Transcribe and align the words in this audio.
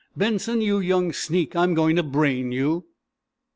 "Benson, 0.17 0.61
you 0.61 0.79
young 0.79 1.13
sneak, 1.13 1.55
I'm 1.55 1.75
going 1.75 1.95
to 1.97 2.01
brain 2.01 2.51
you!" 2.51 2.85